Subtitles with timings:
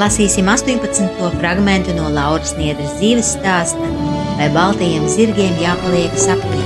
[0.00, 1.10] Lasīsim 18.
[1.36, 3.88] fragment no Lauras Niedras dzīves stāsta,
[4.38, 6.60] vai baltajiem zirgiem jāpaliek sapnī.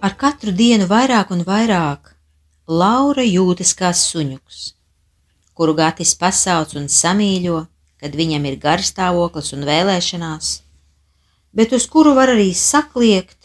[0.00, 2.14] Ar katru dienu vairāk un vairāk
[2.70, 4.62] Laura jūtas kā suņuks,
[5.52, 7.66] kuru Gatis pasauc un samīļo,
[8.00, 10.54] kad viņam ir garstāvoklis un vēlēšanās,
[11.52, 13.39] bet uz kuru var arī sakliekt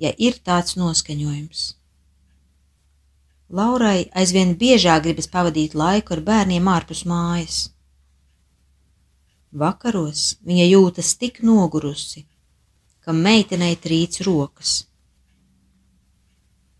[0.00, 1.66] ja ir tāds noskaņojums.
[3.50, 7.58] Laurai aizvien biežāk gribas pavadīt laiku ar bērniem ārpus mājas.
[9.50, 12.22] Vakaros viņa jūtas tik nogurusi,
[13.02, 14.84] ka meitenei trīc rokas.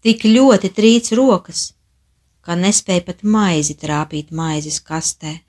[0.00, 1.64] Tik ļoti trīc rokas,
[2.46, 5.40] ka nespēja pat maizi trāpīt maizes kastē.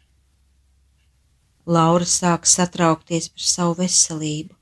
[1.70, 4.56] Laura sāk satraukties par savu veselību,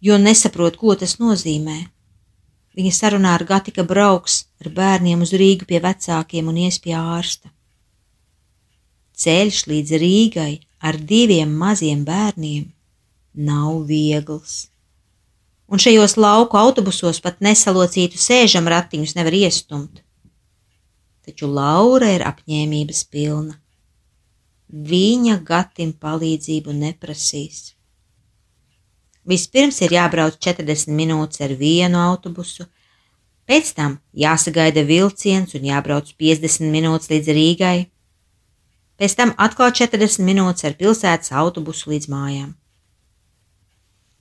[0.00, 1.82] jo nesaprot, ko tas nozīmē.
[2.72, 6.94] Viņa sarunā ar Gati, ka brauks ar bērniem uz Rīgu pie vecākiem un ies pie
[6.96, 7.50] ārsta.
[9.22, 12.70] Ceļš līdz Rīgai ar diviem maziem bērniem
[13.34, 14.68] nav viegls.
[15.72, 20.02] Un šajos lauku autobusos pat nesalocītu sēžam ratiņus nevar iestumt.
[21.22, 23.58] Taču Laura ir apņēmības pilna.
[24.72, 27.74] Viņa Gatim palīdzību neprasīs.
[29.28, 32.66] Vispirms ir jābrauc 40 minūtes ar vienu autobusu,
[33.46, 37.76] pēc tam jāsagaida vilciens un jābrauc 50 minūtes līdz Rīgai,
[38.98, 42.50] pēc tam atkal 40 minūtes ar pilsētas autobusu līdz mājām.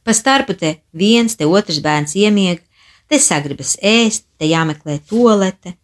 [0.06, 2.61] Pa starpu te viens, te otrs bērns iemieg,
[3.09, 5.75] te sagribas ēst, te jāmeklē tolete,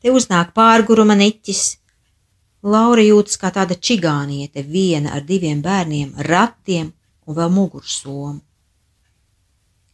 [0.00, 1.76] te uznāk pārguruma niķis.
[2.66, 6.90] Laura jūtas kā tāda čigāniete, viena ar diviem bērniem, ratiem
[7.26, 8.45] un vēl mugursomu.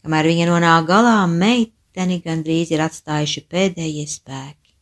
[0.03, 4.73] Kamēr viņa nonāk galā, meiteni gandrīz ir atstājuši pēdējie spēki.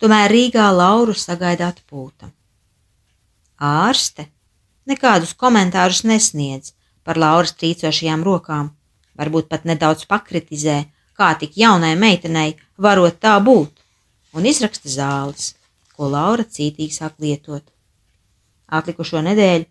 [0.00, 2.30] Tomēr Rīgā Lauru sagaida atpūta.
[3.60, 4.30] Ārste
[4.88, 6.72] nekādus komentārus nesniedz
[7.04, 8.70] par Lauras trīcošajām rokām,
[9.20, 10.78] varbūt pat nedaudz pakritizē,
[11.12, 13.84] kā tik jaunai meitenei varot tā būt,
[14.32, 15.50] un izraksta zāles,
[15.92, 17.66] ko Laura cītīgi sāk lietot.
[18.72, 19.68] Atlikušo nedēļu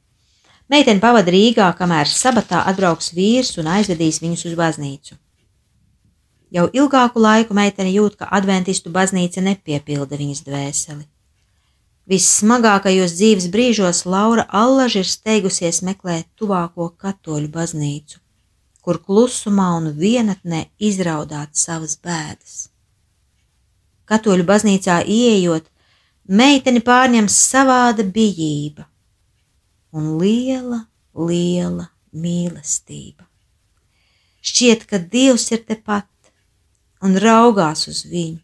[0.69, 5.15] Meitene pavada Rīgā, kamēr sabatā atbrauks vīrs un aizvedīs viņus uz baznīcu.
[6.53, 11.05] Jau ilgāku laiku meitene jūt, ka adventistu baznīca nepiepilda viņas dvēseli.
[12.09, 18.17] Vissmagākajos dzīves brīžos Laura Allaži ir steigusies meklēt tuvāko katoļu baznīcu,
[18.81, 22.55] kur klusumā un vienatnē izraudāt savas bēdas.
[24.09, 25.69] Katoļu baznīcā ieejot,
[26.25, 28.88] meiteni pārņem savāda bijība,
[29.95, 30.83] un liela,
[31.15, 33.25] liela mīlestība.
[34.39, 36.07] Šķiet, ka Dievs ir tepat
[37.05, 38.39] un raugās uz viņu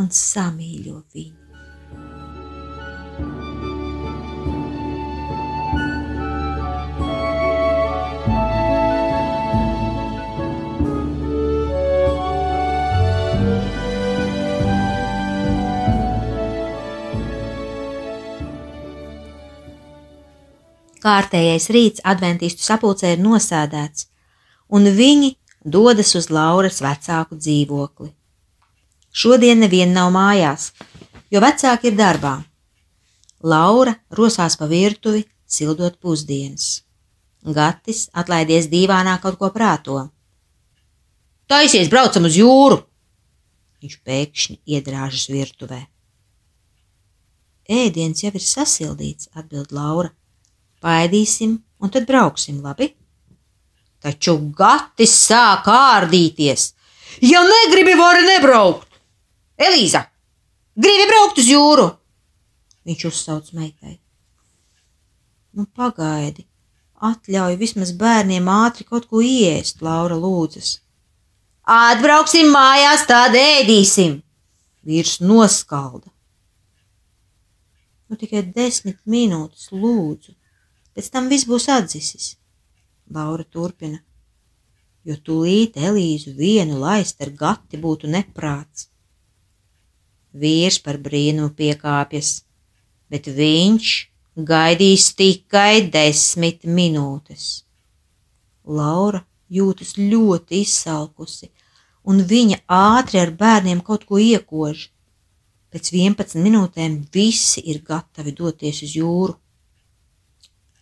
[0.00, 1.43] un samīļo viņu.
[21.04, 24.06] Kārtējais rīts adventistu sapulcē ir nosēdēts,
[24.72, 25.34] un viņi
[25.76, 28.08] dodas uz Lauras vecāku dzīvokli.
[29.12, 30.70] Šodien neviena nav mājās,
[31.30, 32.38] jo vecāki ir darbā.
[33.44, 36.80] Laura rosās pa virtuvi, sildot pusdienas.
[37.44, 40.00] Gatis atlaidies dīvānā kaut ko prāto.
[41.52, 42.80] Taisies, braucam uz jūru!
[43.84, 45.84] Viņš pēkšņi iedrāžas virtuvē.
[47.68, 50.14] Ēdiens jau ir sasildīts, atbild Laura
[50.84, 52.92] Paēdīsim, un tad brauksim, labi?
[54.04, 56.72] taču gatis sāk ārdīties.
[57.24, 58.88] Ja negribi, vari nebraukt!
[59.56, 60.02] Elīza,
[60.76, 61.86] gribi braukt uz jūru?
[62.84, 63.96] Viņš uzsauc meitai.
[65.54, 66.44] Nu, pagaidi,
[66.98, 70.80] atļauj vismaz bērniem ātri kaut ko iest, Laura lūdzas.
[71.64, 74.18] Atbrauksim mājās, tad ēdīsim!
[74.84, 76.10] Vīrs noskalda.
[78.10, 80.34] Nu, tikai desmit minūtes, lūdzu,
[80.94, 82.34] pēc tam viss būs atdzisis.
[83.10, 84.00] Laura turpina,
[85.04, 88.88] jo tūlīt Elīzu vienu laist ar gati būtu neprāts.
[90.34, 92.30] Vīrs par brīnumu piekāpjas,
[93.12, 93.90] bet viņš
[94.34, 97.64] gaidīs tikai desmit minūtes.
[98.64, 99.20] Laura
[99.52, 101.50] jūtas ļoti izsalkusi,
[102.08, 104.88] un viņa ātri ar bērniem kaut ko iekož.
[105.74, 109.34] Pēc 11 minūtēm visi ir gatavi doties uz jūru.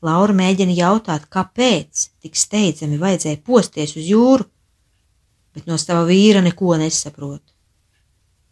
[0.03, 4.49] Laura mēģina jautāt, kāpēc tik steidzami vajadzēja posties uz jūru,
[5.55, 7.43] bet no sava vīra neko nesaprot.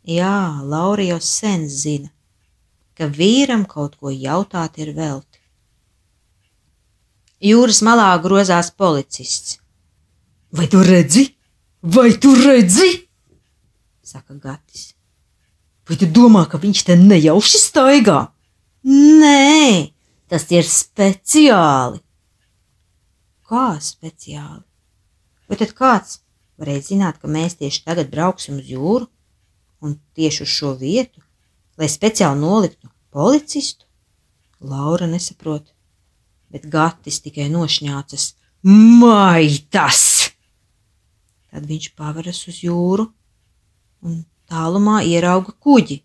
[0.07, 2.09] Jā, Laura jau sen zina,
[2.95, 5.41] ka vīram kaut ko jautāt ir velti.
[7.41, 9.59] Jūras malā grozās policists.
[10.53, 11.27] Vai tu redzi?
[11.83, 12.91] Vai tu redzi?
[14.05, 14.91] Saka Gatis.
[15.89, 18.19] Vai tu domā, ka viņš te nejauši staigā?
[18.87, 19.91] Nē,
[20.31, 22.01] tas ir speciāli.
[23.51, 24.63] Kā speciāli?
[25.51, 26.21] Vai tad kāds
[26.61, 29.09] varēja zināt, ka mēs tieši tagad brauksim uz jūru
[29.83, 31.23] un tieši uz šo vietu,
[31.81, 33.89] lai speciāli noliktu policistu?
[34.61, 35.73] Laura nesaprot,
[36.53, 38.35] bet Gatis tikai nošņācas.
[38.69, 40.03] Maitas!
[41.51, 43.09] Tad viņš paveras uz jūru
[44.07, 46.03] un tālumā ierauga kuģi.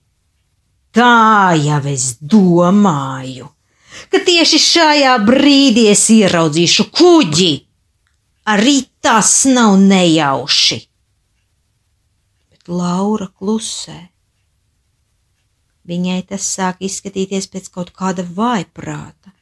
[0.96, 3.52] Tā jau es domāju,
[4.12, 7.54] ka tieši šajā brīdī es ieraudzīšu kuģi.
[8.54, 10.78] Arī tas nav nejauši.
[12.52, 13.98] Bet Laura klusē.
[15.86, 19.34] Viņai tas sāk izskatīties pēc kaut kāda vaiprāta.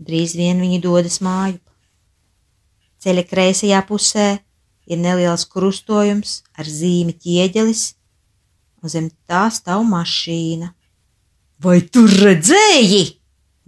[0.00, 1.58] Drīz vien viņi dodas māju.
[3.02, 4.28] Ceļa kreisajā pusē
[4.90, 7.82] ir neliels krustojums ar zīmi ķieģelis,
[8.82, 10.72] un zem tā stāv mašīna.
[11.60, 13.02] Vai tu redzēji?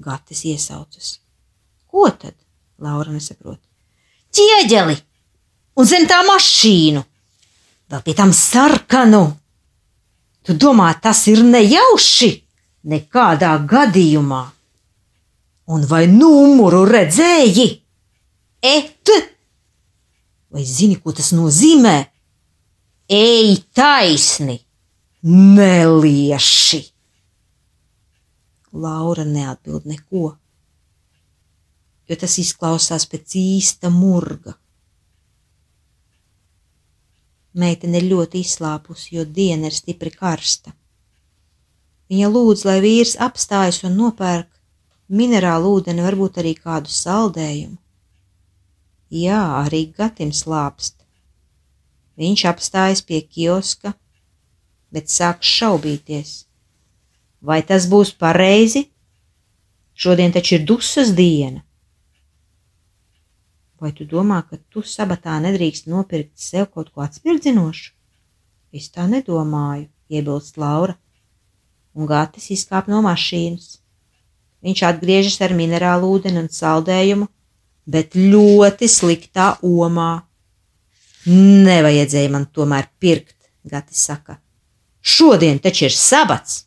[0.02, 1.18] Gatis iesaucas.
[1.86, 2.34] Ko tad?
[2.82, 3.60] Laura nesaprot.
[4.32, 4.96] Ķieģeli!
[5.76, 7.02] Un zem tā mašīnu!
[7.92, 9.26] Vēl pie tam sarkanu!
[10.42, 12.32] Tu domā, tas ir nejauši?
[12.88, 14.42] Nekādā gadījumā!
[15.72, 17.82] Un vai numuru redzēji?
[18.62, 19.10] et.
[20.50, 21.96] Vai zini, ko tas nozīmē?
[23.08, 24.60] Ej taisni,
[25.26, 26.91] nelieši!
[28.72, 30.26] Laura neatbild neko,
[32.08, 34.54] jo tas izklausās pēc īsta murga.
[37.52, 40.72] Meitene ir ļoti izslāpusi, jo diena ir stipri karsta.
[42.08, 44.48] Viņa lūdz, lai vīrs apstājas un nopērk
[45.12, 47.76] minerālu ūdeni, varbūt arī kādu saldējumu.
[49.12, 51.02] Jā, arī Gatim slāpst.
[52.16, 53.92] Viņš apstājas pie kioska,
[54.92, 56.32] bet sāk šaubīties.
[57.42, 58.86] Vai tas būs pareizi?
[59.98, 61.62] Šodien taču ir dusmas diena.
[63.82, 67.90] Vai tu domā, ka tu sabatā nedrīkst nopirkt sev kaut ko atspirdzinošu?
[68.72, 70.94] Es tā nedomāju, iebilst Laura,
[71.92, 73.82] un Gatis izkāp no mašīnas.
[74.62, 77.26] Viņš atgriežas ar minerālu ūdeni un saldējumu
[77.86, 80.22] bet ļoti sliktā omā.
[81.26, 84.38] Nevajadzēja man tomēr pirkt, Gatis saka.
[85.02, 86.66] Šodien taču ir sabats!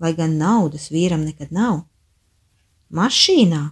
[0.00, 1.80] Lai gan naudas vīram nekad nav,
[2.92, 3.62] mašīnā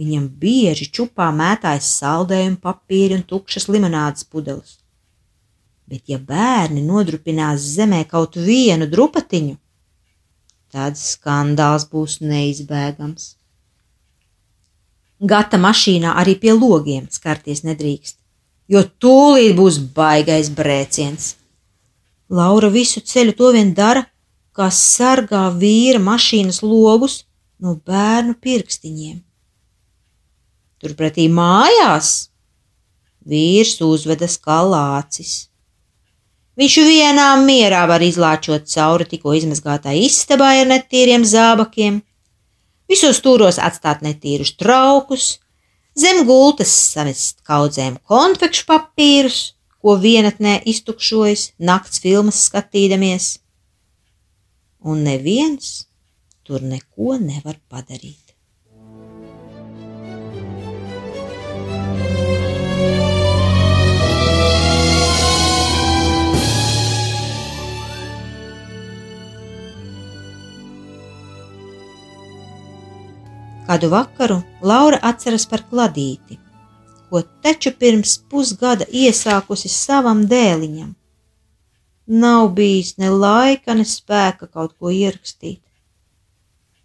[0.00, 4.78] viņam bieži čupā mētājas saldējumu papīri un tukšas limonādes pudeles.
[5.84, 9.56] Bet ja bērni nodrupinās zemē kaut vienu drupatiņu,
[10.72, 13.34] tad skandāls būs neizbēgams.
[15.24, 18.16] Gata mašīnā arī pie logiem skarties nedrīkst,
[18.68, 21.34] jo tūlīt būs baigais brēciens.
[22.28, 24.06] Laura visu ceļu to vien dara,
[24.54, 27.24] kā sargā vīra mašīnas logus
[27.58, 29.18] no bērnu pirkstiņiem.
[30.82, 32.28] Turpretī mājās
[33.24, 35.48] vīrs uzvedas kā lācis.
[36.60, 42.02] Viņš vienā mierā var izlāčot cauri tikko izmazgātā istabai ar netīriem zābakiem,
[42.90, 45.40] visos stūros atstāt netīrus traukus,
[45.98, 49.40] zem gultas samest kaudzēm konfekšu papīrus,
[49.82, 53.26] ko vienatnē iztukšojas nakts filmas skatīdamies,
[54.84, 55.68] un neviens
[56.44, 58.20] tur neko nevar padarīt.
[73.64, 76.36] Kādu vakaru Laura atceras par kladīti,
[77.08, 80.92] ko taču pirms pusgada iesākusi savam dēliņam
[82.06, 85.62] Nav bijis ne laika, ne spēka kaut ko ierakstīt.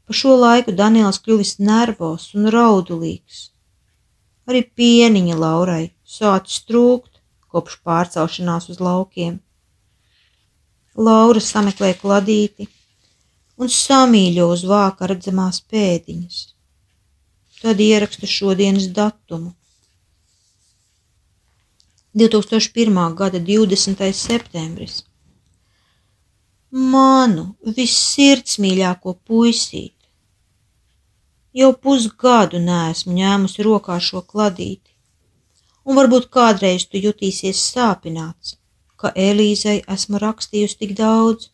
[0.07, 3.49] Pa šo laiku Daniels kļuvis nervos un raudulīgs.
[4.47, 7.19] Arī pieniņa Laurai sācis trūkt
[7.51, 9.35] kopš pārcelšanās uz laukiem.
[10.95, 12.69] Laura sameklē kladīti
[13.59, 16.39] un samīļo uz vāka redzamās pēdiņas.
[17.59, 19.51] Tad ieraksta šodienas datumu.
[22.15, 23.15] 2001.
[23.19, 24.07] gada 20.
[24.15, 25.03] septembris
[26.71, 29.95] manu vissirdmīļāko puisīti.
[31.53, 34.93] Jau pusgadu neesmu ņēmusi rokā šo kladīti,
[35.85, 38.59] un varbūt kādreiz tu jutīsies sāpināts,
[38.95, 41.49] ka Elīzei esmu rakstījusi tik daudz.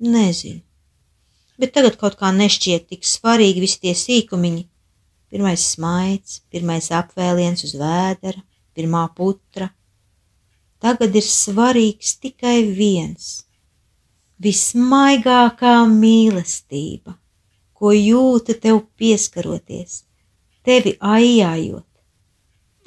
[0.00, 0.62] Nezinu,
[1.58, 4.66] bet tagad kaut kā nešķiet tik svarīgi visi tie sīkumiņi.
[5.32, 8.42] Pirmais smaids, pirmais apvēliens uz vēdera,
[8.74, 9.70] pirmā putra.
[10.80, 13.44] Tagad ir svarīgs tikai viens
[14.42, 17.14] vismaigākā mīlestība,
[17.78, 20.02] ko jūtu tev pieskaroties,
[20.66, 21.86] tevi aijājot,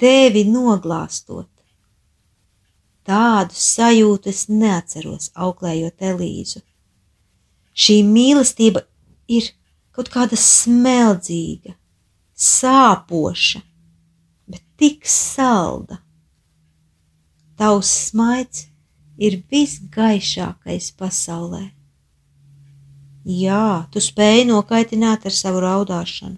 [0.00, 1.50] tevi noglāstot.
[3.06, 6.62] Tādu sajūtu es neatceros, auklējot Elīzu.
[7.76, 8.82] Šī mīlestība
[9.30, 9.52] ir
[9.94, 11.76] kaut kāda smeldzīga,
[12.34, 13.62] sāpoša,
[14.50, 16.00] bet tik salda.
[17.56, 18.66] Tavs smaids
[19.16, 21.64] ir visgaišākais pasaulē.
[23.26, 26.36] Jā, tu spēji nokaitināt ar savu raudāšanu,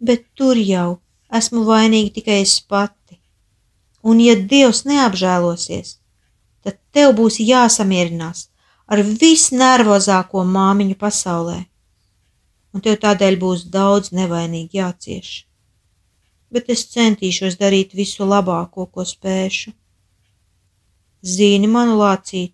[0.00, 1.00] bet tur jau
[1.34, 3.18] esmu vainīga tikai es pati.
[4.04, 5.98] Un, ja Dievs neapžēlosies,
[6.64, 8.48] tad tev būs jāsamierinās
[8.88, 11.58] ar visnervozāko māmiņu pasaulē,
[12.72, 15.30] un tev tādēļ būs daudz nevainīgi jācieš.
[16.52, 19.72] Bet es centīšos darīt visu labāko, ko spēšu.
[21.24, 22.52] Zini, manu lācīt,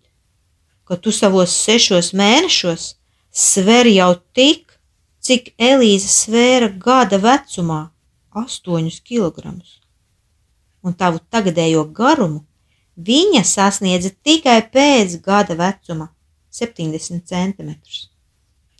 [0.87, 2.93] ka tu savos sešos mēnešos
[3.35, 4.77] sver jau tik,
[5.19, 7.81] cik Elīze svēra gada vecumā-
[8.43, 9.81] astoņus kilogramus.
[10.83, 12.45] Un tavu tagadējo garumu
[12.97, 16.07] viņa sasniedza tikai pēc gada vecuma-
[16.59, 18.07] 70 centimetrus.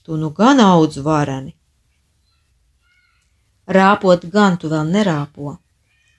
[0.04, 1.54] Tu nu gan audz varani.
[3.68, 5.58] Rāpot gan tu vēl nerāpo,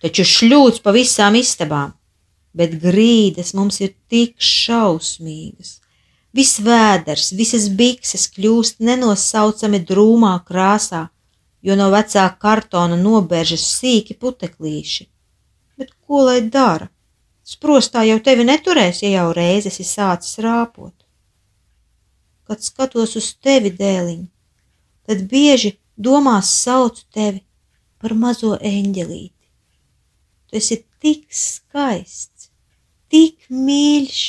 [0.03, 1.95] taču šļūts pa visām istabām
[2.57, 5.79] bet grīdas mums ir tik šausmīgas.
[6.33, 11.07] Viss vēders, visas bikses kļūst nenosaucami drūmā krāsā,
[11.63, 15.07] jo no vecā kartona nobēžas sīki puteklīši.
[15.77, 16.89] Bet ko lai dara?
[17.43, 20.95] Sprostā jau tevi neturēs, ja jau reizes ir sācis rāpot.
[22.49, 24.23] Kad skatos uz tevi, dēliņ,
[25.09, 27.43] tad bieži domās saucu tevi
[28.01, 29.37] par mazo eņģelīti.
[30.49, 32.32] Tu esi tik skaists,
[33.13, 34.21] tik mīļš,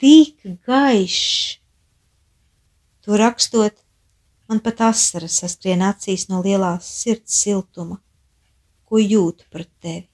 [0.00, 1.58] tik gaišs.
[3.04, 3.76] To rakstot,
[4.48, 8.00] man pat asaras saskrien acīs no lielās sirds siltuma,
[8.88, 10.08] ko jūtu par tevi.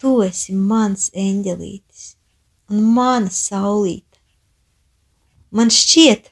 [0.00, 2.04] Tu esi mans eņģelītis
[2.72, 4.22] un mana saulīte.
[5.52, 6.30] Man šķiet,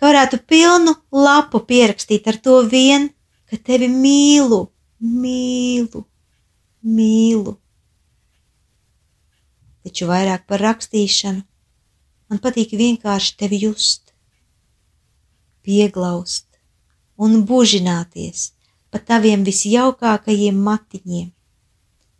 [0.00, 3.12] ka varētu pilnu lapu pierakstīt ar to vien,
[3.46, 4.64] ka tevi mīlu,
[4.98, 6.08] mīlu,
[6.82, 7.60] mīlu
[9.84, 11.44] taču vairāk par rakstīšanu.
[12.30, 14.14] Man patīk vienkārši tevi just,
[15.64, 16.48] pieglaust
[17.20, 18.50] un bužināties
[18.90, 21.30] pa taviem visjaukākajiem matiņiem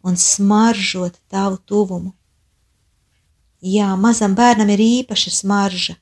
[0.05, 2.13] un smaržot tavu tuvumu.
[3.65, 5.97] Jā, mazam bērnam ir īpaša smarža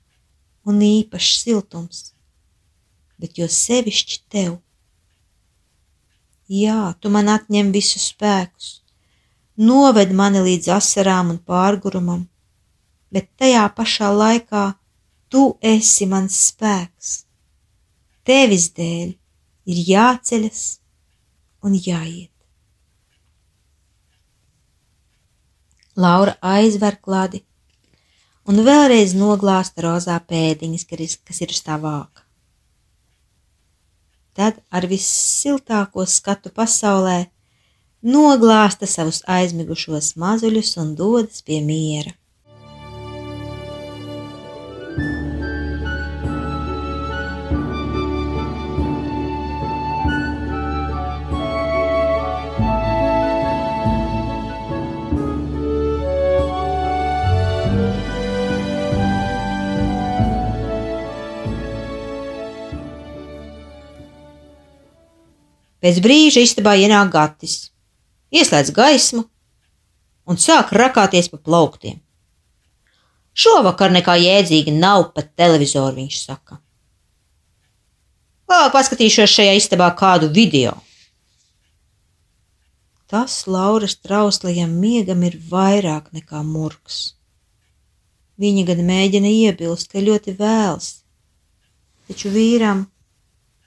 [0.66, 2.00] un īpašs siltums,
[3.22, 4.56] bet jo sevišķi tev.
[6.50, 8.81] Jā, tu man atņem visus spēkus,
[9.68, 12.22] noved mani līdz asarām un pārgurumam,
[13.12, 14.64] bet tajā pašā laikā
[15.32, 17.12] tu esi mans spēks.
[18.26, 19.14] Tevis dēļ
[19.72, 20.62] ir jāceļas
[21.66, 22.30] un jāiet.
[25.96, 27.42] Laura aizver kladi
[28.48, 32.24] un vēlreiz noglāsta rozā pēdiņas, kas ir uz tā vāka.
[34.32, 37.18] Tad ar vissiltāko skatu pasaulē
[38.02, 42.12] noglāsta savus aizmigušos mazuļus un dodas pie miera.
[65.82, 67.71] Pēc brīža istabā ienāk gatis
[68.32, 69.26] ieslēdz gaismu
[70.26, 72.00] un sāk rakāties pa plauktiem.
[73.32, 76.58] Šovakar nekā jēdzīga nav pat televizoru, viņš saka.
[78.50, 80.74] Vēlāk paskatīšos šajā istabā kādu video.
[83.08, 87.14] Tas Lauras trauslajam miegam ir vairāk nekā murgs.
[88.40, 90.88] Viņa gan mēģina iebilst, ka ļoti vēls,
[92.08, 92.86] taču vīram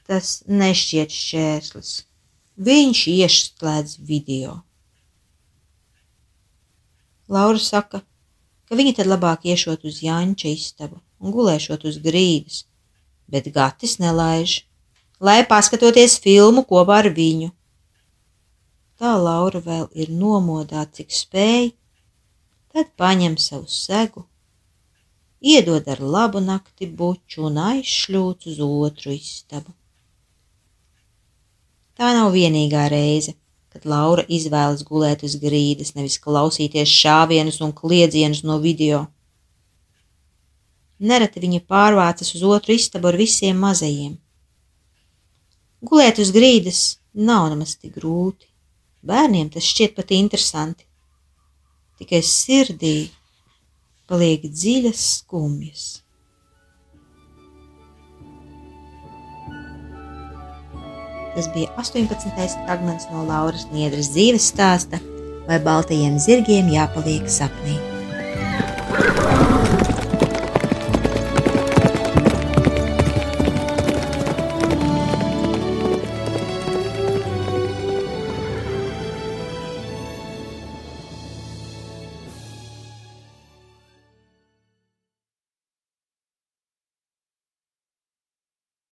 [0.10, 1.92] tas nešķiet šķērslis.
[2.56, 4.62] Viņš ieslēdz video.
[7.28, 8.00] Laura saka,
[8.70, 12.64] ka viņa tad labāk iešot uz Jāņķa istabu un gulēšot uz grīdas,
[13.28, 14.62] bet Gatis nelaiž,
[15.20, 17.50] lai paskatoties filmu kopā ar viņu.
[18.96, 21.74] Tā Laura vēl ir nomodā, cik spēj,
[22.72, 24.24] tad paņem savu segu
[25.46, 29.74] iedod ar labu nakti buču un aizšļūts uz otru istabu.
[31.96, 33.38] Tā nav vienīgā reize,
[33.72, 39.06] kad Laura izvēlas gulēt uz grīdas, nevis klausīties šāvienus un kliedzienus no video.
[41.00, 44.18] Nereti viņa pārvācas uz otru istabu ar visiem mazajiem.
[45.88, 46.84] Gulēt uz grīdas
[47.16, 48.48] nav nemaz tik grūti.
[49.06, 50.88] Bērniem tas šķiet pat interesanti.
[52.00, 52.96] Tikai sirdī
[54.10, 56.05] paliek dziļas skumjas.
[61.36, 62.32] Tas bija 18.
[62.66, 65.02] fragments no Lauras Niedras dzīves stāsta,
[65.50, 67.95] vai baltajiem zirgiem jāpaliek sapnī.